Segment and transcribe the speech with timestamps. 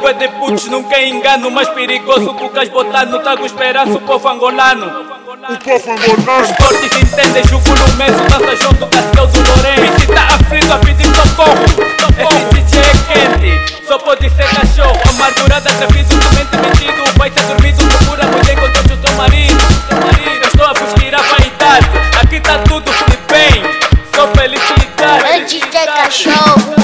[0.00, 1.50] bué de putos, nunca é engano.
[1.50, 4.86] Mais perigoso que o cais botar no tago esperança o povo angolano.
[4.86, 6.42] O povo angolano.
[6.42, 9.76] Os cortes entendem, jugo no mês, dança junto, cascão do Lorém.
[9.76, 11.64] Visita aflito a pedir socorro.
[12.18, 14.98] Esse DJ é quente, só pode ser cachorro.
[15.10, 17.18] Amargurada, trafiso, mente metido.
[17.18, 19.64] Vai ser dormido, procura mulher encontrar o teu marido.
[20.42, 21.90] Eu estou a fugir a vaidade.
[22.22, 23.62] Aqui tá tudo se bem,
[24.14, 25.24] só felicidade.
[25.26, 26.74] É DJ Cachorro.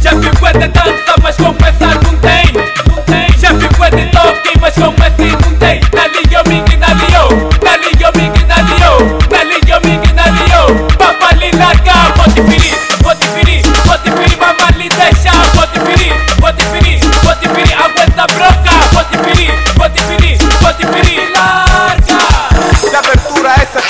[0.00, 0.52] Já fico é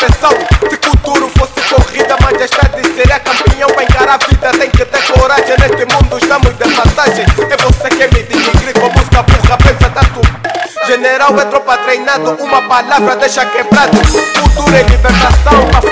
[0.09, 0.31] abertura a essa sessão
[0.70, 3.69] Se futuro fosse corrida Mas esta de seria campeão.
[3.69, 5.56] Para encarar a vida tem que ter coragem.
[5.59, 7.25] Neste mundo estamos de passagem.
[7.51, 10.20] É você que me denigre com música burra Pensa tanto
[10.86, 13.97] General é tropa treinado Uma palavra deixa quebrado.
[14.06, 15.83] Futuro é libertação Para